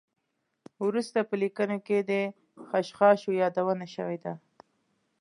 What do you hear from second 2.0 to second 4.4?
د خشخاشو یادونه شوې ده.